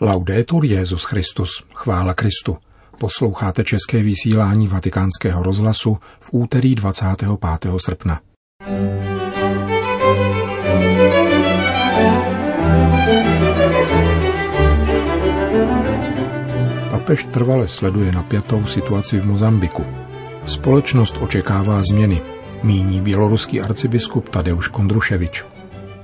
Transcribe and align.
Laudetur 0.00 0.64
Jezus 0.64 1.04
Christus, 1.04 1.64
chvála 1.74 2.14
Kristu. 2.14 2.56
Posloucháte 2.98 3.64
české 3.64 4.02
vysílání 4.02 4.68
Vatikánského 4.68 5.42
rozhlasu 5.42 5.98
v 6.20 6.28
úterý 6.32 6.74
25. 6.74 7.30
srpna. 7.76 8.20
Papež 16.90 17.24
trvale 17.24 17.68
sleduje 17.68 18.12
napjatou 18.12 18.66
situaci 18.66 19.18
v 19.18 19.26
Mozambiku. 19.26 19.84
Společnost 20.46 21.16
očekává 21.20 21.82
změny, 21.82 22.22
míní 22.62 23.00
běloruský 23.00 23.60
arcibiskup 23.60 24.28
Tadeusz 24.28 24.68
Kondruševič. 24.68 25.53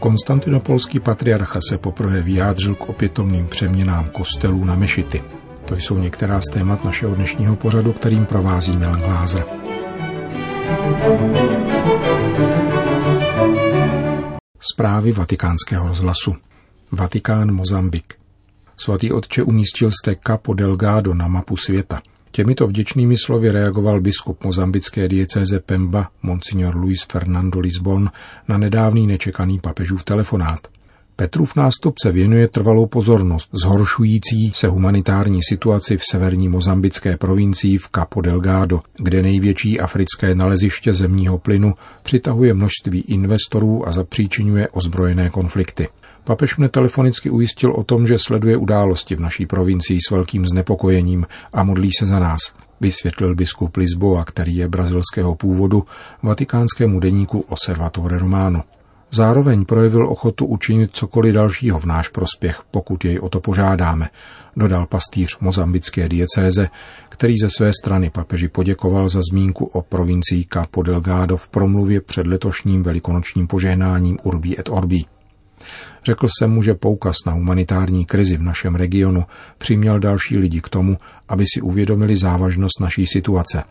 Konstantinopolský 0.01 1.01
patriarcha 1.01 1.61
se 1.69 1.79
poprvé 1.79 2.23
vyjádřil 2.23 2.75
k 2.75 2.89
opětovným 2.89 3.49
přeměnám 3.49 4.09
kostelů 4.09 4.65
na 4.65 4.75
mešity. 4.75 5.23
To 5.65 5.77
jsou 5.77 5.99
některá 5.99 6.41
z 6.41 6.45
témat 6.53 6.85
našeho 6.85 7.15
dnešního 7.15 7.57
pořadu, 7.57 7.93
kterým 7.93 8.27
provází 8.27 8.77
Milan 8.77 9.01
Glázer. 9.01 9.45
Zprávy 14.73 15.13
vatikánského 15.13 15.89
rozhlasu. 15.89 16.37
Vatikán 16.93 17.53
Mozambik. 17.53 18.15
Svatý 18.77 19.13
otče 19.13 19.43
umístil 19.43 19.91
jste 19.91 20.17
Capo 20.27 20.55
Delgado 20.55 21.15
na 21.15 21.29
mapu 21.29 21.57
světa. 21.57 22.03
Těmito 22.33 22.67
vděčnými 22.67 23.17
slovy 23.25 23.51
reagoval 23.51 24.01
biskup 24.01 24.45
mozambické 24.45 25.09
diecéze 25.09 25.61
Pemba, 25.61 26.09
monsignor 26.23 26.77
Luis 26.77 27.03
Fernando 27.13 27.61
Lisbon, 27.61 28.11
na 28.49 28.59
nedávný 28.59 29.07
nečekaný 29.07 29.59
papežův 29.59 30.05
telefonát. 30.05 30.61
Petrův 31.17 31.57
nástupce 31.57 32.13
věnuje 32.13 32.49
trvalou 32.49 32.87
pozornost 32.87 33.51
zhoršující 33.53 34.53
se 34.55 34.69
humanitární 34.69 35.41
situaci 35.49 35.97
v 35.97 36.03
severní 36.11 36.49
mozambické 36.49 37.17
provincii 37.17 37.79
v 37.79 37.89
Capo 37.95 38.21
Delgado, 38.21 38.81
kde 38.97 39.23
největší 39.23 39.81
africké 39.81 40.35
naleziště 40.35 40.93
zemního 40.93 41.39
plynu 41.39 41.75
přitahuje 42.03 42.55
množství 42.55 43.01
investorů 43.01 43.89
a 43.89 43.93
zapříčinuje 43.93 44.69
ozbrojené 44.69 45.31
konflikty. 45.31 45.89
Papež 46.25 46.57
mne 46.57 46.69
telefonicky 46.69 47.31
ujistil 47.31 47.73
o 47.73 47.85
tom, 47.85 48.07
že 48.07 48.19
sleduje 48.19 48.57
události 48.57 49.15
v 49.15 49.21
naší 49.21 49.47
provincii 49.47 49.99
s 50.09 50.11
velkým 50.11 50.47
znepokojením 50.47 51.27
a 51.53 51.65
modlí 51.65 51.91
se 51.99 52.07
za 52.07 52.19
nás, 52.19 52.41
vysvětlil 52.81 53.35
biskup 53.35 53.77
Lisboa, 53.77 54.25
který 54.25 54.57
je 54.57 54.69
brazilského 54.69 55.35
původu, 55.35 55.85
vatikánskému 56.23 57.01
deníku 57.01 57.41
Osservatore 57.49 58.19
Romano. 58.19 58.63
Zároveň 59.13 59.65
projevil 59.65 60.09
ochotu 60.09 60.47
učinit 60.47 60.91
cokoliv 60.93 61.35
dalšího 61.35 61.79
v 61.79 61.85
náš 61.85 62.09
prospěch, 62.09 62.63
pokud 62.71 63.05
jej 63.05 63.19
o 63.19 63.29
to 63.29 63.41
požádáme, 63.41 64.09
dodal 64.57 64.87
pastýř 64.87 65.39
mozambické 65.39 66.09
diecéze, 66.09 66.69
který 67.09 67.35
ze 67.43 67.49
své 67.57 67.71
strany 67.83 68.11
papeži 68.11 68.49
poděkoval 68.49 69.09
za 69.09 69.21
zmínku 69.31 69.65
o 69.65 69.83
provincii 69.83 70.47
Capo 70.53 70.83
Delgado 70.83 71.37
v 71.37 71.49
promluvě 71.49 72.01
před 72.01 72.27
letošním 72.27 72.83
velikonočním 72.83 73.47
požehnáním 73.47 74.19
Urbi 74.23 74.59
et 74.59 74.69
Orbi. 74.69 75.05
Řekl 76.05 76.29
jsem 76.29 76.51
mu, 76.51 76.63
že 76.63 76.75
poukaz 76.75 77.17
na 77.27 77.33
humanitární 77.33 78.05
krizi 78.05 78.37
v 78.37 78.43
našem 78.43 78.75
regionu 78.75 79.25
přiměl 79.59 79.99
další 79.99 80.39
lidi 80.39 80.61
k 80.61 80.69
tomu, 80.69 80.99
aby 81.29 81.45
si 81.55 81.61
uvědomili 81.61 82.17
závažnost 82.17 82.81
naší 82.81 83.07
situace. 83.07 83.63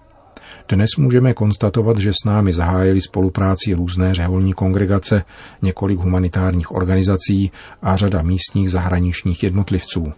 Dnes 0.70 0.90
můžeme 0.98 1.34
konstatovat, 1.34 1.98
že 1.98 2.12
s 2.12 2.26
námi 2.26 2.54
zahájili 2.54 3.02
spolupráci 3.02 3.74
různé 3.74 4.14
řeholní 4.14 4.54
kongregace, 4.54 5.24
několik 5.62 6.00
humanitárních 6.00 6.72
organizací 6.72 7.52
a 7.82 7.96
řada 7.96 8.22
místních 8.22 8.72
zahraničních 8.72 9.44
jednotlivců. 9.44 10.14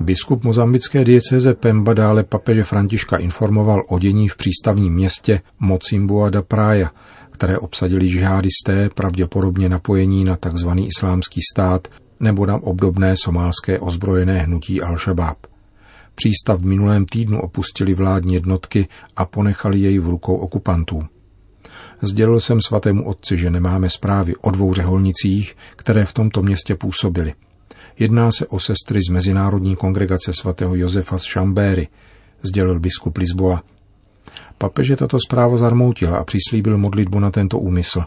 Biskup 0.00 0.44
mozambické 0.44 1.04
diecéze 1.04 1.54
Pemba 1.54 1.94
dále 1.94 2.24
papeže 2.24 2.64
Františka 2.64 3.16
informoval 3.16 3.82
o 3.88 3.98
dění 3.98 4.28
v 4.28 4.36
přístavním 4.36 4.94
městě 4.94 5.40
Mocimboa 5.60 6.30
da 6.30 6.42
Praia, 6.42 6.90
které 7.42 7.58
obsadili 7.58 8.08
žihadisté, 8.08 8.90
pravděpodobně 8.94 9.68
napojení 9.68 10.24
na 10.24 10.36
tzv. 10.36 10.68
islámský 10.76 11.40
stát 11.52 11.88
nebo 12.20 12.46
na 12.46 12.62
obdobné 12.62 13.14
somálské 13.24 13.78
ozbrojené 13.78 14.38
hnutí 14.38 14.82
Al-Shabaab. 14.82 15.34
Přístav 16.14 16.60
v 16.60 16.64
minulém 16.64 17.06
týdnu 17.06 17.40
opustili 17.40 17.94
vládní 17.94 18.34
jednotky 18.34 18.88
a 19.16 19.24
ponechali 19.24 19.78
jej 19.78 19.98
v 19.98 20.08
rukou 20.08 20.36
okupantů. 20.36 21.02
Sdělil 22.02 22.40
jsem 22.40 22.60
svatému 22.60 23.08
otci, 23.08 23.36
že 23.36 23.50
nemáme 23.50 23.88
zprávy 23.88 24.36
o 24.36 24.50
dvou 24.50 24.74
řeholnicích, 24.74 25.56
které 25.76 26.04
v 26.04 26.12
tomto 26.12 26.42
městě 26.42 26.74
působily. 26.74 27.34
Jedná 27.98 28.30
se 28.38 28.46
o 28.46 28.58
sestry 28.58 29.00
z 29.08 29.10
Mezinárodní 29.10 29.76
kongregace 29.76 30.32
svatého 30.32 30.74
Josefa 30.74 31.18
z 31.18 31.24
Šambéry, 31.24 31.88
sdělil 32.42 32.80
biskup 32.80 33.18
Lisboa. 33.18 33.62
Papeže 34.62 34.96
tato 34.96 35.18
zpráva 35.26 35.56
zarmoutila 35.56 36.18
a 36.18 36.24
přislíbil 36.24 36.78
modlitbu 36.78 37.18
na 37.18 37.30
tento 37.30 37.58
úmysl. 37.58 38.04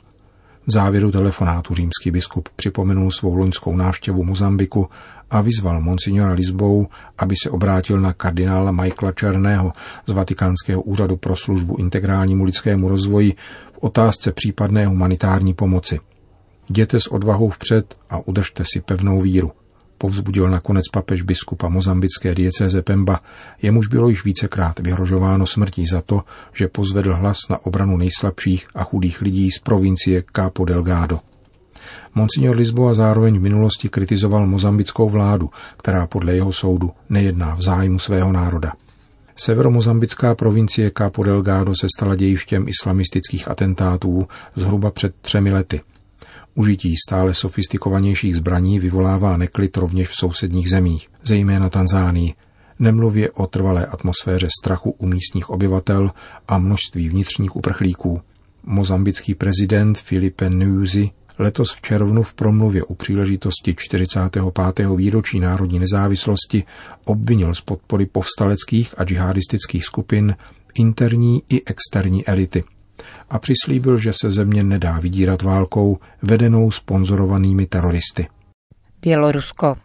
V 0.67 0.71
závěru 0.71 1.11
telefonátu 1.11 1.75
římský 1.75 2.11
biskup 2.11 2.49
připomenul 2.55 3.11
svou 3.11 3.35
loňskou 3.35 3.75
návštěvu 3.75 4.23
Mozambiku 4.23 4.89
a 5.29 5.41
vyzval 5.41 5.81
monsignora 5.81 6.33
Lisbou, 6.33 6.87
aby 7.17 7.35
se 7.43 7.49
obrátil 7.49 7.99
na 7.99 8.13
kardinála 8.13 8.71
Michaela 8.71 9.11
Černého 9.11 9.73
z 10.05 10.11
Vatikánského 10.11 10.81
úřadu 10.81 11.17
pro 11.17 11.35
službu 11.35 11.77
integrálnímu 11.77 12.43
lidskému 12.43 12.87
rozvoji 12.87 13.33
v 13.73 13.77
otázce 13.79 14.31
případné 14.31 14.87
humanitární 14.87 15.53
pomoci. 15.53 15.99
Jděte 16.69 16.99
s 16.99 17.07
odvahou 17.07 17.49
vpřed 17.49 17.95
a 18.09 18.27
udržte 18.27 18.63
si 18.73 18.81
pevnou 18.81 19.21
víru 19.21 19.51
povzbudil 19.97 20.49
nakonec 20.49 20.85
papež 20.91 21.21
biskupa 21.21 21.69
mozambické 21.69 22.35
diecéze 22.35 22.81
Pemba, 22.81 23.19
jemuž 23.61 23.87
bylo 23.87 24.09
již 24.09 24.25
vícekrát 24.25 24.79
vyhrožováno 24.79 25.45
smrtí 25.45 25.85
za 25.85 26.01
to, 26.01 26.23
že 26.53 26.67
pozvedl 26.67 27.13
hlas 27.13 27.37
na 27.49 27.65
obranu 27.65 27.97
nejslabších 27.97 28.67
a 28.75 28.83
chudých 28.83 29.21
lidí 29.21 29.51
z 29.51 29.59
provincie 29.59 30.23
Capo 30.35 30.65
Delgado. 30.65 31.19
Monsignor 32.15 32.55
Lisboa 32.55 32.93
zároveň 32.93 33.37
v 33.37 33.41
minulosti 33.41 33.89
kritizoval 33.89 34.47
mozambickou 34.47 35.09
vládu, 35.09 35.49
která 35.77 36.07
podle 36.07 36.35
jeho 36.35 36.53
soudu 36.53 36.91
nejedná 37.09 37.55
v 37.55 37.61
zájmu 37.61 37.99
svého 37.99 38.31
národa. 38.31 38.73
Severomozambická 39.35 40.35
provincie 40.35 40.91
Capo 40.97 41.23
Delgado 41.23 41.73
se 41.75 41.87
stala 41.97 42.15
dějištěm 42.15 42.67
islamistických 42.67 43.47
atentátů 43.47 44.27
zhruba 44.55 44.91
před 44.91 45.15
třemi 45.21 45.51
lety– 45.51 45.81
Užití 46.55 46.95
stále 47.07 47.33
sofistikovanějších 47.33 48.35
zbraní 48.35 48.79
vyvolává 48.79 49.37
neklid 49.37 49.77
rovněž 49.77 50.07
v 50.09 50.15
sousedních 50.15 50.69
zemích, 50.69 51.07
zejména 51.23 51.69
Tanzánii, 51.69 52.33
nemluvě 52.79 53.31
o 53.31 53.47
trvalé 53.47 53.85
atmosféře 53.85 54.47
strachu 54.61 54.91
u 54.91 55.05
místních 55.05 55.49
obyvatel 55.49 56.11
a 56.47 56.57
množství 56.57 57.09
vnitřních 57.09 57.55
uprchlíků. 57.55 58.21
Mozambický 58.63 59.35
prezident 59.35 59.97
Filipe 59.97 60.49
Nyusi 60.49 61.09
letos 61.39 61.73
v 61.73 61.81
červnu 61.81 62.23
v 62.23 62.33
promluvě 62.33 62.83
u 62.83 62.95
příležitosti 62.95 63.75
45. 63.77 64.43
výročí 64.95 65.39
národní 65.39 65.79
nezávislosti 65.79 66.63
obvinil 67.05 67.53
z 67.53 67.61
podpory 67.61 68.05
povstaleckých 68.05 68.99
a 68.99 69.03
džihadistických 69.03 69.85
skupin 69.85 70.35
interní 70.73 71.43
i 71.49 71.61
externí 71.65 72.25
elity– 72.25 72.63
a 73.29 73.39
přislíbil, 73.39 73.97
že 73.97 74.11
se 74.13 74.31
země 74.31 74.63
nedá 74.63 74.99
vydírat 74.99 75.41
válkou 75.41 75.97
vedenou 76.21 76.71
sponzorovanými 76.71 77.65
teroristy. 77.65 78.27
Bělorusko. 79.01 79.75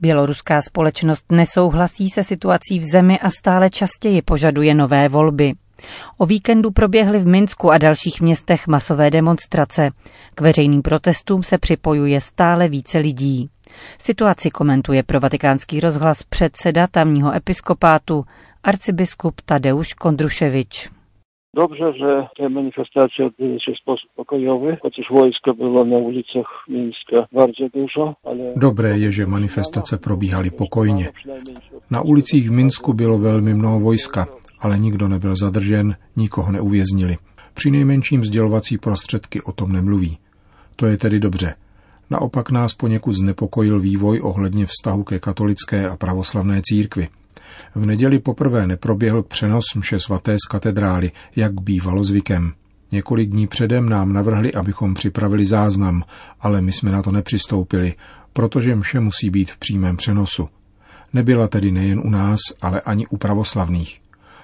Běloruská 0.00 0.60
společnost 0.62 1.24
nesouhlasí 1.32 2.10
se 2.10 2.24
situací 2.24 2.78
v 2.78 2.84
zemi 2.84 3.18
a 3.18 3.30
stále 3.30 3.70
častěji 3.70 4.22
požaduje 4.22 4.74
nové 4.74 5.08
volby. 5.08 5.52
O 6.18 6.26
víkendu 6.26 6.70
proběhly 6.70 7.18
v 7.18 7.26
Minsku 7.26 7.70
a 7.70 7.78
dalších 7.78 8.20
městech 8.20 8.66
masové 8.66 9.10
demonstrace. 9.10 9.90
K 10.34 10.40
veřejným 10.40 10.82
protestům 10.82 11.42
se 11.42 11.58
připojuje 11.58 12.20
stále 12.20 12.68
více 12.68 12.98
lidí. 12.98 13.50
Situaci 13.98 14.50
komentuje 14.50 15.02
pro 15.02 15.20
vatikánský 15.20 15.80
rozhlas 15.80 16.22
předseda 16.22 16.86
tamního 16.86 17.34
episkopátu 17.34 18.24
arcibiskup 18.62 19.40
Tadeusz 19.40 19.94
Kondruševič. 19.94 20.99
Dobrze, 21.54 21.92
że 21.92 22.28
te 22.36 22.48
manifestacje 22.48 23.26
odbyły 23.26 23.60
się 23.60 23.72
w 23.72 23.78
sposób 23.78 24.10
pokojowy, 24.16 24.76
chociaż 24.82 25.06
wojska 25.10 25.54
było 25.54 25.84
na 25.84 25.96
ulicach 25.96 26.64
Mińska 26.68 27.26
bardzo 27.32 27.68
dużo, 27.68 28.14
ale... 28.24 28.54
Dobré 28.56 28.98
je, 28.98 29.12
že 29.12 29.26
manifestace 29.26 29.98
probíhaly 29.98 30.50
pokojně. 30.50 31.12
Na 31.90 32.00
ulicích 32.00 32.48
v 32.48 32.52
Minsku 32.52 32.92
bylo 32.92 33.18
velmi 33.18 33.54
mnoho 33.54 33.80
vojska, 33.80 34.26
ale 34.60 34.78
nikdo 34.78 35.08
nebyl 35.08 35.36
zadržen, 35.36 35.96
nikoho 36.16 36.52
neuvěznili. 36.52 37.16
Při 37.54 37.70
nejmenším 37.70 38.24
sdělovací 38.24 38.78
prostředky 38.78 39.42
o 39.42 39.52
tom 39.52 39.72
nemluví. 39.72 40.18
To 40.76 40.86
je 40.86 40.96
tedy 40.96 41.20
dobře. 41.20 41.54
Naopak 42.10 42.50
nás 42.50 42.74
poněkud 42.74 43.12
znepokojil 43.12 43.80
vývoj 43.80 44.20
ohledně 44.22 44.66
vztahu 44.66 45.04
ke 45.04 45.18
katolické 45.18 45.88
a 45.88 45.96
pravoslavné 45.96 46.60
církvi– 46.64 47.08
v 47.74 47.86
neděli 47.86 48.18
poprvé 48.18 48.66
neproběhl 48.66 49.22
přenos 49.22 49.64
mše 49.76 49.98
svaté 49.98 50.36
z 50.44 50.48
katedrály, 50.48 51.12
jak 51.36 51.60
bývalo 51.60 52.04
zvykem. 52.04 52.52
Několik 52.92 53.30
dní 53.30 53.46
předem 53.46 53.88
nám 53.88 54.12
navrhli, 54.12 54.54
abychom 54.54 54.94
připravili 54.94 55.46
záznam, 55.46 56.04
ale 56.40 56.62
my 56.62 56.72
jsme 56.72 56.90
na 56.90 57.02
to 57.02 57.12
nepřistoupili, 57.12 57.94
protože 58.32 58.76
mše 58.76 59.00
musí 59.00 59.30
být 59.30 59.50
v 59.50 59.58
přímém 59.58 59.96
přenosu. 59.96 60.48
Nebyla 61.12 61.48
tedy 61.48 61.72
nejen 61.72 62.00
u 62.04 62.10
nás, 62.10 62.40
ale 62.60 62.80
ani 62.80 63.06
u 63.06 63.16
pravoslavných. 63.16 64.00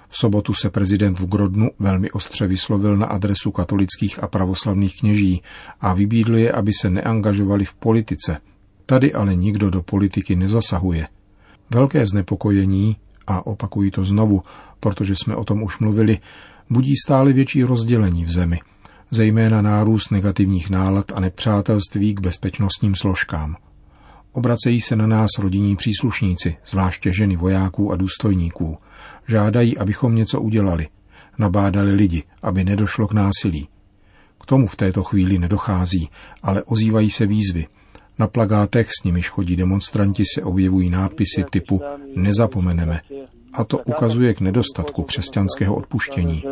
V 0.08 0.16
sobotu 0.18 0.54
se 0.54 0.70
prezident 0.70 1.18
v 1.18 1.26
Grodnu 1.26 1.70
velmi 1.78 2.10
ostře 2.10 2.46
vyslovil 2.46 2.96
na 2.96 3.06
adresu 3.06 3.50
katolických 3.50 4.22
a 4.22 4.26
pravoslavných 4.26 5.00
kněží 5.00 5.42
a 5.80 5.94
vybídl 5.94 6.36
je, 6.36 6.52
aby 6.52 6.72
se 6.80 6.90
neangažovali 6.90 7.64
v 7.64 7.74
politice. 7.74 8.38
Tady 8.86 9.12
ale 9.14 9.34
nikdo 9.34 9.70
do 9.70 9.82
politiky 9.82 10.36
nezasahuje. 10.36 11.08
Velké 11.70 12.06
znepokojení, 12.06 12.96
a 13.26 13.46
opakuji 13.46 13.90
to 13.90 14.04
znovu, 14.04 14.42
protože 14.80 15.14
jsme 15.16 15.36
o 15.36 15.44
tom 15.44 15.62
už 15.62 15.78
mluvili, 15.78 16.18
budí 16.70 16.94
stále 17.06 17.32
větší 17.32 17.62
rozdělení 17.62 18.24
v 18.24 18.30
zemi, 18.30 18.60
zejména 19.10 19.62
nárůst 19.62 20.10
negativních 20.10 20.70
nálad 20.70 21.12
a 21.14 21.20
nepřátelství 21.20 22.14
k 22.14 22.20
bezpečnostním 22.20 22.94
složkám. 22.94 23.56
Obracejí 24.32 24.80
se 24.80 24.96
na 24.96 25.06
nás 25.06 25.30
rodinní 25.38 25.76
příslušníci, 25.76 26.56
zvláště 26.66 27.12
ženy 27.12 27.36
vojáků 27.36 27.92
a 27.92 27.96
důstojníků. 27.96 28.78
Žádají, 29.28 29.78
abychom 29.78 30.14
něco 30.14 30.40
udělali. 30.40 30.88
Nabádali 31.38 31.92
lidi, 31.92 32.22
aby 32.42 32.64
nedošlo 32.64 33.08
k 33.08 33.12
násilí. 33.12 33.68
K 34.40 34.46
tomu 34.46 34.66
v 34.66 34.76
této 34.76 35.02
chvíli 35.02 35.38
nedochází, 35.38 36.08
ale 36.42 36.62
ozývají 36.62 37.10
se 37.10 37.26
výzvy. 37.26 37.66
Na 38.18 38.26
plagátech, 38.26 38.88
s 39.00 39.04
nimiž 39.04 39.28
chodí 39.30 39.56
demonstranti, 39.56 40.22
se 40.34 40.42
objevují 40.42 40.90
nápisy 40.90 41.44
typu 41.50 41.80
Nezapomeneme. 42.14 43.00
A 43.52 43.64
to 43.64 43.78
ukazuje 43.78 44.34
k 44.34 44.40
nedostatku 44.40 45.02
křesťanského 45.02 45.76
odpuštění. 45.76 46.42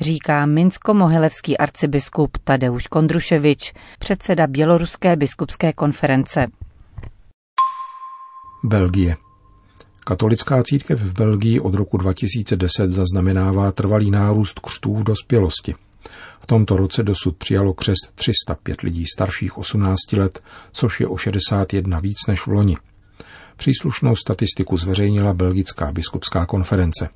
Říká 0.00 0.46
minsko-mohelevský 0.46 1.58
arcibiskup 1.58 2.38
Tadeusz 2.44 2.86
Kondruševič, 2.86 3.72
předseda 3.98 4.46
Běloruské 4.46 5.16
biskupské 5.16 5.72
konference. 5.72 6.46
Belgie. 8.64 9.16
Katolická 10.04 10.62
církev 10.62 11.00
v 11.00 11.12
Belgii 11.12 11.60
od 11.60 11.74
roku 11.74 11.96
2010 11.96 12.90
zaznamenává 12.90 13.72
trvalý 13.72 14.10
nárůst 14.10 14.60
křtů 14.60 14.94
v 14.94 15.04
dospělosti. 15.04 15.74
V 16.40 16.46
tomto 16.46 16.76
roce 16.76 17.02
dosud 17.02 17.36
přijalo 17.36 17.74
křest 17.74 18.12
305 18.14 18.80
lidí 18.80 19.04
starších 19.14 19.58
18 19.58 20.12
let, 20.12 20.42
což 20.72 21.00
je 21.00 21.06
o 21.06 21.16
61 21.16 22.00
víc 22.00 22.18
než 22.28 22.40
v 22.40 22.46
loni. 22.46 22.76
Příslušnou 23.56 24.16
statistiku 24.16 24.76
zveřejnila 24.76 25.34
Belgická 25.34 25.92
biskupská 25.92 26.46
konference. 26.46 27.08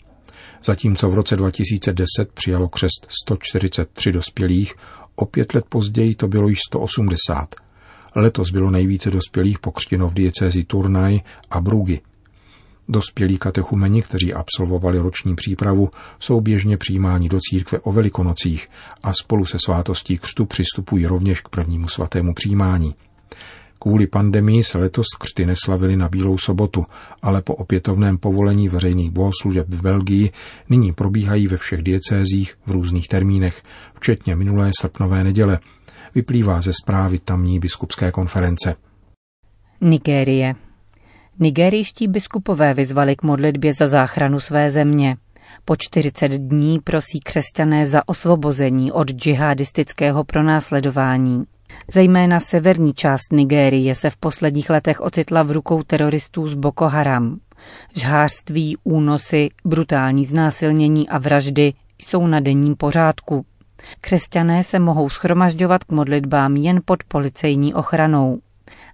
Zatímco 0.64 1.10
v 1.10 1.14
roce 1.14 1.36
2010 1.36 2.32
přijalo 2.34 2.68
křest 2.68 3.06
143 3.24 4.12
dospělých, 4.12 4.74
o 5.14 5.26
pět 5.26 5.54
let 5.54 5.64
později 5.68 6.14
to 6.14 6.28
bylo 6.28 6.48
již 6.48 6.58
180. 6.68 7.54
Letos 8.14 8.50
bylo 8.50 8.70
nejvíce 8.70 9.10
dospělých 9.10 9.58
pokřtěno 9.58 10.08
v 10.08 10.14
diecézi 10.14 10.64
Turnaj 10.64 11.20
a 11.50 11.60
Brugy. 11.60 12.00
Dospělí 12.88 13.38
katechumeni, 13.38 14.02
kteří 14.02 14.34
absolvovali 14.34 14.99
roční 14.99 15.34
přípravu, 15.34 15.90
jsou 16.20 16.40
běžně 16.40 16.76
přijímáni 16.76 17.29
do 17.29 17.38
církve 17.40 17.79
o 17.79 17.93
velikonocích 17.93 18.69
a 19.02 19.12
spolu 19.12 19.44
se 19.44 19.58
svátostí 19.64 20.19
křtu 20.19 20.46
přistupují 20.46 21.06
rovněž 21.06 21.40
k 21.40 21.49
prvnímu 21.49 21.88
svatému 21.88 22.34
přijímání. 22.34 22.94
Kvůli 23.79 24.06
pandemii 24.06 24.64
se 24.64 24.79
letos 24.79 25.06
křty 25.19 25.46
neslavily 25.46 25.96
na 25.96 26.08
Bílou 26.08 26.38
sobotu, 26.38 26.87
ale 27.23 27.43
po 27.43 27.55
opětovném 27.55 28.19
povolení 28.19 28.69
veřejných 28.69 29.11
bohoslužeb 29.11 29.67
v 29.69 29.82
Belgii 29.82 30.31
nyní 30.69 30.93
probíhají 30.93 31.49
ve 31.49 31.56
všech 31.56 31.82
diecézích 31.82 32.55
v 32.67 32.70
různých 32.70 33.08
termínech, 33.08 33.62
včetně 33.94 34.37
minulé 34.37 34.70
srpnové 34.81 35.25
neděle. 35.25 35.58
Vyplývá 36.14 36.61
ze 36.61 36.73
zprávy 36.82 37.19
tamní 37.19 37.58
biskupské 37.58 38.11
konference. 38.11 38.75
Nigérie. 39.81 40.55
Nigerijští 41.40 42.08
biskupové 42.08 42.75
vyzvali 42.75 43.17
k 43.17 43.23
modlitbě 43.23 43.75
za 43.75 43.87
záchranu 43.87 44.40
své 44.40 44.70
země. 44.70 45.17
Po 45.64 45.76
40 45.76 46.29
dní 46.29 46.79
prosí 46.79 47.20
křesťané 47.20 47.87
za 47.87 48.08
osvobození 48.08 48.93
od 48.93 49.11
džihadistického 49.11 50.25
pronásledování. 50.25 51.44
Zejména 51.94 52.40
severní 52.40 52.94
část 52.94 53.32
Nigérie 53.32 53.94
se 53.94 54.11
v 54.11 54.17
posledních 54.17 54.70
letech 54.70 55.00
ocitla 55.00 55.43
v 55.43 55.50
rukou 55.50 55.82
teroristů 55.82 56.49
z 56.49 56.55
Boko 56.55 56.88
Haram. 56.88 57.38
Žhářství, 57.96 58.76
únosy, 58.85 59.49
brutální 59.64 60.25
znásilnění 60.25 61.08
a 61.08 61.19
vraždy 61.19 61.73
jsou 61.99 62.26
na 62.26 62.40
denním 62.40 62.76
pořádku. 62.76 63.44
Křesťané 64.00 64.64
se 64.64 64.78
mohou 64.78 65.08
schromažďovat 65.08 65.85
k 65.85 65.93
modlitbám 65.93 66.56
jen 66.56 66.81
pod 66.85 67.05
policejní 67.05 67.75
ochranou. 67.75 68.38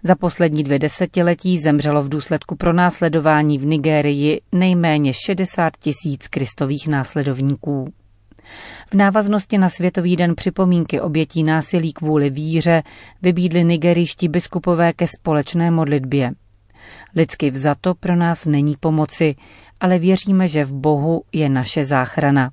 Za 0.03 0.15
poslední 0.15 0.65
dvě 0.65 0.79
desetiletí 0.79 1.59
zemřelo 1.59 2.03
v 2.03 2.09
důsledku 2.09 2.57
pronásledování 2.57 3.59
v 3.59 3.67
Nigérii 3.67 4.41
nejméně 4.53 5.13
60 5.27 5.77
tisíc 5.77 6.29
kristových 6.29 6.89
následovníků. 6.89 7.93
V 8.91 8.95
návaznosti 8.95 9.59
na 9.59 9.69
Světový 9.69 10.17
den 10.17 10.35
připomínky 10.35 11.01
obětí 11.01 11.45
násilí 11.45 11.93
kvůli 11.93 12.31
víře 12.31 12.83
vybídli 13.23 13.65
nigeriští 13.65 14.29
biskupové 14.29 14.93
ke 14.93 15.07
společné 15.07 15.71
modlitbě. 15.71 16.31
Lidsky 17.17 17.51
vzato 17.51 17.95
pro 17.95 18.17
nás 18.17 18.47
není 18.47 18.75
pomoci, 18.81 19.35
ale 19.81 19.99
věříme, 19.99 20.49
že 20.49 20.65
v 20.65 20.73
Bohu 20.73 21.23
je 21.33 21.49
naše 21.49 21.85
záchrana, 21.85 22.51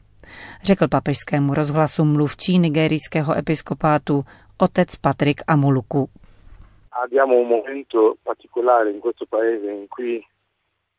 řekl 0.64 0.88
papežskému 0.88 1.54
rozhlasu 1.54 2.06
mluvčí 2.06 2.60
nigerijského 2.60 3.38
episkopátu 3.38 4.26
otec 4.58 4.96
Patrik 4.96 5.42
Amuluku. 5.48 6.10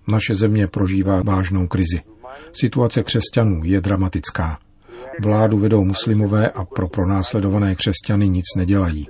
Naše 0.09 0.35
země 0.35 0.67
prožívá 0.67 1.23
vážnou 1.23 1.67
krizi. 1.67 2.03
Situace 2.53 3.03
křesťanů 3.03 3.61
je 3.65 3.81
dramatická. 3.81 4.59
Vládu 5.23 5.59
vedou 5.59 5.85
muslimové 5.85 6.51
a 6.51 6.65
pro 6.65 6.89
pronásledované 6.89 7.75
křesťany 7.75 8.29
nic 8.29 8.45
nedělají. 8.57 9.09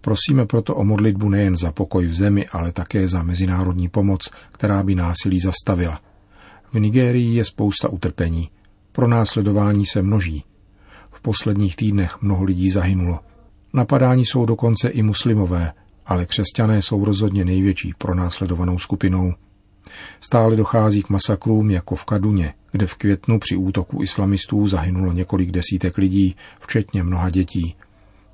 Prosíme 0.00 0.46
proto 0.46 0.74
o 0.74 0.84
modlitbu 0.84 1.28
nejen 1.28 1.56
za 1.56 1.72
pokoj 1.72 2.06
v 2.06 2.14
zemi, 2.14 2.46
ale 2.46 2.72
také 2.72 3.08
za 3.08 3.22
mezinárodní 3.22 3.88
pomoc, 3.88 4.30
která 4.52 4.82
by 4.82 4.94
násilí 4.94 5.40
zastavila. 5.40 6.00
V 6.72 6.80
Nigérii 6.80 7.34
je 7.34 7.44
spousta 7.44 7.88
utrpení. 7.88 8.50
Pronásledování 8.92 9.86
se 9.86 10.02
množí. 10.02 10.44
V 11.10 11.22
posledních 11.22 11.76
týdnech 11.76 12.22
mnoho 12.22 12.44
lidí 12.44 12.70
zahynulo. 12.70 13.18
Napadání 13.72 14.24
jsou 14.26 14.46
dokonce 14.46 14.88
i 14.88 15.02
muslimové, 15.02 15.72
ale 16.10 16.26
křesťané 16.26 16.82
jsou 16.82 17.04
rozhodně 17.04 17.44
největší 17.44 17.94
pronásledovanou 17.98 18.78
skupinou. 18.78 19.34
Stále 20.20 20.56
dochází 20.56 21.02
k 21.02 21.08
masakrům 21.08 21.70
jako 21.70 21.96
v 21.96 22.04
Kaduně, 22.04 22.54
kde 22.72 22.86
v 22.86 22.94
květnu 22.94 23.38
při 23.38 23.56
útoku 23.56 24.02
islamistů 24.02 24.68
zahynulo 24.68 25.12
několik 25.12 25.50
desítek 25.50 25.98
lidí, 25.98 26.36
včetně 26.60 27.02
mnoha 27.02 27.30
dětí. 27.30 27.74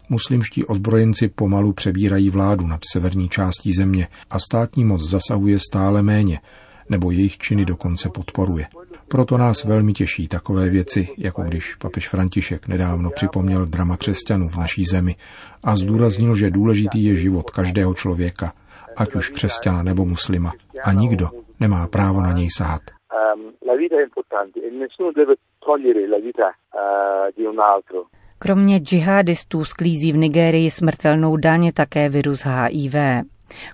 Muslimští 0.08 0.64
ozbrojenci 0.64 1.28
pomalu 1.28 1.72
přebírají 1.72 2.30
vládu 2.30 2.66
nad 2.66 2.80
severní 2.92 3.28
částí 3.28 3.72
země 3.72 4.08
a 4.30 4.38
státní 4.38 4.84
moc 4.84 5.02
zasahuje 5.10 5.58
stále 5.58 6.02
méně, 6.02 6.40
nebo 6.90 7.10
jejich 7.10 7.38
činy 7.38 7.64
dokonce 7.64 8.08
podporuje. 8.08 8.66
Proto 9.08 9.38
nás 9.38 9.64
velmi 9.64 9.92
těší 9.92 10.28
takové 10.28 10.68
věci, 10.68 11.08
jako 11.18 11.42
když 11.42 11.74
papež 11.74 12.08
František 12.08 12.68
nedávno 12.68 13.10
připomněl 13.10 13.66
drama 13.66 13.96
křesťanů 13.96 14.48
v 14.48 14.56
naší 14.56 14.84
zemi 14.84 15.16
a 15.64 15.76
zdůraznil, 15.76 16.34
že 16.34 16.50
důležitý 16.50 17.04
je 17.04 17.16
život 17.16 17.50
každého 17.50 17.94
člověka, 17.94 18.52
ať 18.96 19.14
už 19.14 19.28
křesťana 19.28 19.82
nebo 19.82 20.04
muslima, 20.04 20.52
a 20.84 20.92
nikdo 20.92 21.28
nemá 21.60 21.86
právo 21.86 22.20
na 22.20 22.32
něj 22.32 22.48
sahat. 22.56 22.80
Kromě 28.38 28.78
džihadistů 28.78 29.64
sklízí 29.64 30.12
v 30.12 30.16
Nigérii 30.16 30.70
smrtelnou 30.70 31.36
daň 31.36 31.72
také 31.74 32.08
virus 32.08 32.44
HIV. 32.44 32.94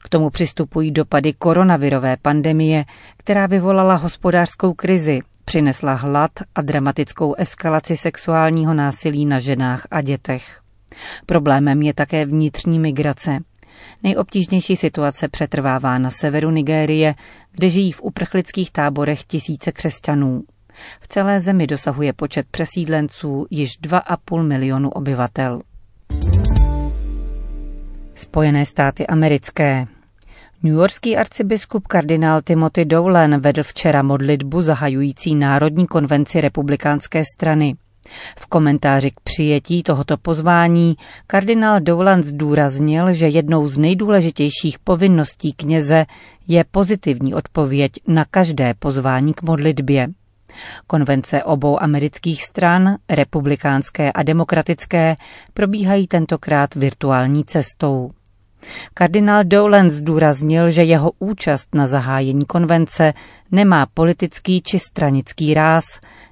K 0.04 0.08
tomu 0.08 0.30
přistupují 0.30 0.90
dopady 0.90 1.32
koronavirové 1.32 2.16
pandemie, 2.22 2.84
která 3.16 3.46
vyvolala 3.46 3.94
hospodářskou 3.94 4.74
krizi, 4.74 5.20
přinesla 5.44 5.94
hlad 5.94 6.30
a 6.54 6.62
dramatickou 6.62 7.34
eskalaci 7.34 7.96
sexuálního 7.96 8.74
násilí 8.74 9.26
na 9.26 9.38
ženách 9.38 9.86
a 9.90 10.00
dětech. 10.00 10.60
Problémem 11.26 11.82
je 11.82 11.94
také 11.94 12.24
vnitřní 12.24 12.78
migrace. 12.78 13.38
Nejobtížnější 14.02 14.76
situace 14.76 15.28
přetrvává 15.28 15.98
na 15.98 16.10
severu 16.10 16.50
Nigérie, 16.50 17.14
kde 17.52 17.68
žijí 17.68 17.92
v 17.92 18.02
uprchlických 18.02 18.70
táborech 18.72 19.24
tisíce 19.24 19.72
křesťanů. 19.72 20.42
V 21.00 21.08
celé 21.08 21.40
zemi 21.40 21.66
dosahuje 21.66 22.12
počet 22.12 22.46
přesídlenců 22.50 23.46
již 23.50 23.80
2,5 23.80 24.42
milionu 24.42 24.90
obyvatel. 24.90 25.62
Spojené 28.22 28.66
státy 28.66 29.06
americké. 29.06 29.86
Yorkský 30.62 31.16
arcibiskup 31.16 31.86
kardinál 31.86 32.42
Timothy 32.42 32.84
Dowlen 32.84 33.40
vedl 33.40 33.62
včera 33.62 34.02
modlitbu 34.02 34.62
zahajující 34.62 35.34
Národní 35.34 35.86
konvenci 35.86 36.40
republikánské 36.40 37.22
strany. 37.34 37.74
V 38.38 38.46
komentáři 38.46 39.10
k 39.10 39.20
přijetí 39.24 39.82
tohoto 39.82 40.16
pozvání 40.16 40.94
kardinál 41.26 41.80
Dowland 41.80 42.24
zdůraznil, 42.24 43.12
že 43.12 43.28
jednou 43.28 43.68
z 43.68 43.78
nejdůležitějších 43.78 44.78
povinností 44.78 45.52
kněze 45.52 46.04
je 46.48 46.64
pozitivní 46.70 47.34
odpověď 47.34 47.92
na 48.06 48.24
každé 48.30 48.74
pozvání 48.78 49.34
k 49.34 49.42
modlitbě. 49.42 50.08
Konvence 50.86 51.44
obou 51.44 51.82
amerických 51.82 52.44
stran, 52.44 52.96
republikánské 53.10 54.12
a 54.12 54.22
demokratické, 54.22 55.16
probíhají 55.54 56.06
tentokrát 56.06 56.74
virtuální 56.74 57.44
cestou. 57.44 58.10
Kardinál 58.94 59.44
Dolan 59.44 59.90
zdůraznil, 59.90 60.70
že 60.70 60.82
jeho 60.82 61.12
účast 61.18 61.74
na 61.74 61.86
zahájení 61.86 62.44
konvence 62.44 63.12
nemá 63.50 63.86
politický 63.94 64.62
či 64.62 64.78
stranický 64.78 65.54
ráz, 65.54 65.84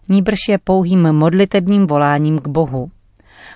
níbrž 0.08 0.38
je 0.48 0.58
pouhým 0.58 1.12
modlitebním 1.12 1.86
voláním 1.86 2.38
k 2.38 2.48
Bohu. 2.48 2.90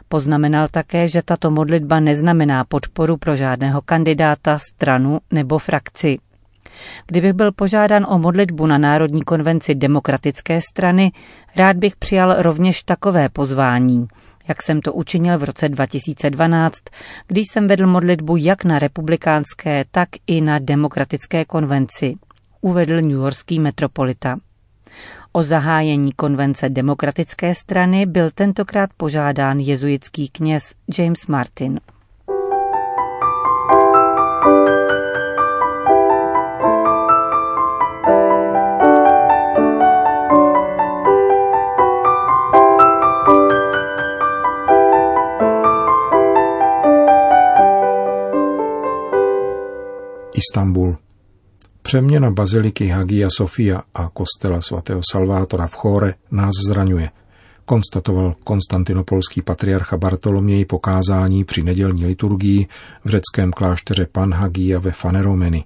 Poznamenal 0.09 0.69
také, 0.69 1.09
že 1.09 1.23
tato 1.23 1.51
modlitba 1.51 2.01
neznamená 2.01 2.65
podporu 2.65 3.17
pro 3.17 3.37
žádného 3.37 3.83
kandidáta, 3.83 4.59
stranu 4.59 5.19
nebo 5.31 5.59
frakci. 5.59 6.19
Kdybych 7.07 7.33
byl 7.33 7.53
požádán 7.53 8.07
o 8.09 8.19
modlitbu 8.19 8.67
na 8.67 8.79
Národní 8.79 9.23
konvenci 9.23 9.75
demokratické 9.75 10.61
strany, 10.71 11.13
rád 11.57 11.77
bych 11.77 11.97
přijal 11.97 12.35
rovněž 12.39 12.83
takové 12.83 13.29
pozvání, 13.29 14.07
jak 14.49 14.63
jsem 14.63 14.81
to 14.81 14.93
učinil 14.93 15.39
v 15.39 15.45
roce 15.45 15.69
2012, 15.69 16.79
když 17.27 17.47
jsem 17.53 17.67
vedl 17.67 17.87
modlitbu 17.87 18.37
jak 18.37 18.65
na 18.65 18.79
republikánské, 18.79 19.85
tak 19.91 20.09
i 20.27 20.41
na 20.41 20.59
demokratické 20.59 21.45
konvenci, 21.45 22.15
uvedl 22.61 23.01
newyorský 23.01 23.61
metropolita. 23.61 24.37
O 25.33 25.43
zahájení 25.43 26.13
konvence 26.13 26.69
demokratické 26.69 27.55
strany 27.55 28.07
byl 28.07 28.31
tentokrát 28.31 28.91
požádán 28.97 29.59
jezuitský 29.59 30.29
kněz 30.29 30.75
James 30.99 31.27
Martin. 31.27 31.81
Istanbul. 50.51 50.97
Přeměna 51.83 52.31
baziliky 52.31 52.87
Hagia 52.87 53.29
Sofia 53.37 53.83
a 53.95 54.09
kostela 54.09 54.61
svatého 54.61 55.01
Salvátora 55.13 55.67
v 55.67 55.75
Chóre 55.75 56.15
nás 56.31 56.53
zraňuje, 56.69 57.11
konstatoval 57.65 58.35
konstantinopolský 58.45 59.43
patriarcha 59.43 59.97
Bartoloměj 59.97 60.65
pokázání 60.65 61.45
při 61.45 61.63
nedělní 61.63 62.07
liturgii 62.07 62.67
v 63.05 63.09
řeckém 63.09 63.53
klášteře 63.53 64.07
Pan 64.13 64.35
Hagia 64.35 64.79
ve 64.79 64.91
Faneromeni. 64.91 65.65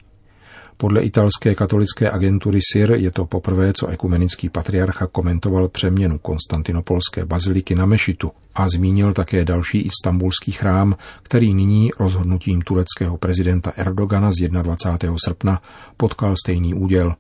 Podle 0.81 1.03
italské 1.03 1.55
katolické 1.55 2.11
agentury 2.11 2.61
SIR 2.73 2.91
je 2.91 3.11
to 3.11 3.25
poprvé, 3.25 3.73
co 3.73 3.87
ekumenický 3.87 4.49
patriarcha 4.49 5.07
komentoval 5.07 5.69
přeměnu 5.69 6.19
konstantinopolské 6.19 7.25
baziliky 7.25 7.75
na 7.75 7.87
mešitu 7.87 8.31
a 8.55 8.69
zmínil 8.69 9.13
také 9.13 9.45
další 9.45 9.81
istambulský 9.81 10.53
chrám, 10.53 10.97
který 11.23 11.55
nyní 11.55 11.91
rozhodnutím 11.99 12.63
tureckého 12.63 13.17
prezidenta 13.17 13.73
Erdogana 13.77 14.31
z 14.33 14.49
21. 14.49 15.17
srpna 15.25 15.63
potkal 15.97 16.35
stejný 16.45 16.75
úděl. 16.75 17.15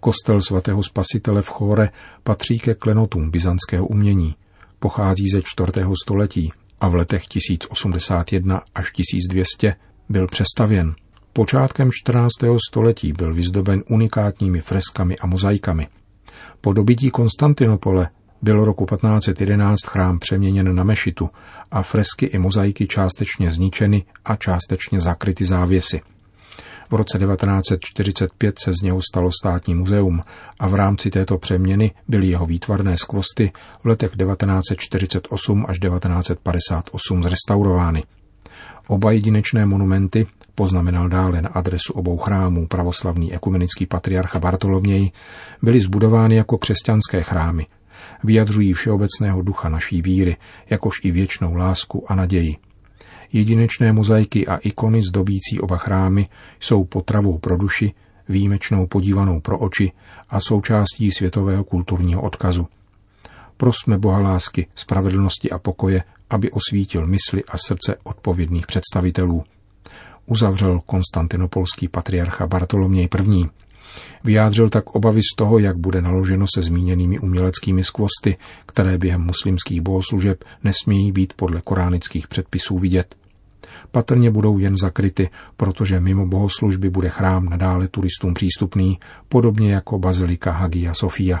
Kostel 0.00 0.42
svatého 0.42 0.82
spasitele 0.82 1.42
v 1.42 1.48
Chóre 1.48 1.90
patří 2.22 2.58
ke 2.58 2.74
klenotům 2.74 3.30
byzantského 3.30 3.86
umění. 3.86 4.34
Pochází 4.78 5.28
ze 5.32 5.42
4. 5.44 5.72
století 6.04 6.52
a 6.80 6.88
v 6.88 6.94
letech 6.94 7.26
1081 7.26 8.62
až 8.74 8.92
1200 8.92 9.74
byl 10.08 10.26
přestavěn. 10.26 10.94
Počátkem 11.36 11.90
14. 11.92 12.30
století 12.68 13.12
byl 13.12 13.34
vyzdoben 13.34 13.82
unikátními 13.90 14.60
freskami 14.60 15.18
a 15.18 15.26
mozaikami. 15.26 15.88
Po 16.60 16.72
dobytí 16.72 17.10
Konstantinopole 17.10 18.08
byl 18.42 18.64
roku 18.64 18.86
1511 18.86 19.86
chrám 19.86 20.18
přeměněn 20.18 20.74
na 20.74 20.84
mešitu 20.84 21.30
a 21.70 21.82
fresky 21.82 22.26
i 22.26 22.38
mozaiky 22.38 22.86
částečně 22.86 23.50
zničeny 23.50 24.04
a 24.24 24.36
částečně 24.36 25.00
zakryty 25.00 25.44
závěsy. 25.44 26.00
V 26.90 26.94
roce 26.94 27.18
1945 27.18 28.58
se 28.58 28.72
z 28.72 28.82
něho 28.82 29.00
stalo 29.12 29.30
státní 29.40 29.74
muzeum 29.74 30.22
a 30.58 30.68
v 30.68 30.74
rámci 30.74 31.10
této 31.10 31.38
přeměny 31.38 31.90
byly 32.08 32.26
jeho 32.26 32.46
výtvarné 32.46 32.96
skvosty 32.96 33.52
v 33.82 33.86
letech 33.86 34.10
1948 34.16 35.66
až 35.68 35.78
1958 35.78 37.22
zrestaurovány. 37.22 38.02
Oba 38.88 39.12
jedinečné 39.12 39.66
monumenty, 39.66 40.26
poznamenal 40.56 41.08
dále 41.08 41.42
na 41.42 41.48
adresu 41.48 41.92
obou 41.92 42.16
chrámů 42.16 42.66
pravoslavný 42.66 43.34
ekumenický 43.34 43.86
patriarcha 43.86 44.38
Bartoloměj, 44.38 45.10
byly 45.62 45.80
zbudovány 45.80 46.36
jako 46.36 46.58
křesťanské 46.58 47.22
chrámy. 47.22 47.66
Vyjadřují 48.24 48.72
všeobecného 48.72 49.42
ducha 49.42 49.68
naší 49.68 50.02
víry, 50.02 50.36
jakož 50.70 51.00
i 51.04 51.10
věčnou 51.10 51.54
lásku 51.54 52.12
a 52.12 52.14
naději. 52.14 52.56
Jedinečné 53.32 53.92
mozaiky 53.92 54.46
a 54.46 54.56
ikony 54.56 55.02
zdobící 55.02 55.60
oba 55.60 55.76
chrámy 55.76 56.28
jsou 56.60 56.84
potravou 56.84 57.38
pro 57.38 57.56
duši, 57.56 57.92
výjimečnou 58.28 58.86
podívanou 58.86 59.40
pro 59.40 59.58
oči 59.58 59.92
a 60.30 60.40
součástí 60.40 61.10
světového 61.10 61.64
kulturního 61.64 62.22
odkazu. 62.22 62.66
Prosme 63.56 63.98
Boha 63.98 64.18
lásky, 64.18 64.66
spravedlnosti 64.74 65.50
a 65.50 65.58
pokoje, 65.58 66.02
aby 66.30 66.50
osvítil 66.50 67.06
mysli 67.06 67.44
a 67.44 67.58
srdce 67.58 67.96
odpovědných 68.02 68.66
představitelů. 68.66 69.44
Uzavřel 70.26 70.80
konstantinopolský 70.86 71.88
patriarcha 71.88 72.46
Bartoloměj 72.46 73.08
I. 73.30 73.48
Vyjádřil 74.24 74.68
tak 74.68 74.90
obavy 74.90 75.20
z 75.22 75.36
toho, 75.36 75.58
jak 75.58 75.76
bude 75.76 76.02
naloženo 76.02 76.46
se 76.54 76.62
zmíněnými 76.62 77.18
uměleckými 77.18 77.84
skvosty, 77.84 78.36
které 78.66 78.98
během 78.98 79.20
muslimských 79.20 79.80
bohoslužeb 79.80 80.44
nesmějí 80.64 81.12
být 81.12 81.32
podle 81.32 81.60
koránických 81.60 82.28
předpisů 82.28 82.78
vidět. 82.78 83.16
Patrně 83.90 84.30
budou 84.30 84.58
jen 84.58 84.76
zakryty, 84.76 85.30
protože 85.56 86.00
mimo 86.00 86.26
bohoslužby 86.26 86.90
bude 86.90 87.08
chrám 87.08 87.48
nadále 87.48 87.88
turistům 87.88 88.34
přístupný, 88.34 88.98
podobně 89.28 89.72
jako 89.72 89.98
bazilika 89.98 90.50
Hagia 90.50 90.94
Sofia. 90.94 91.40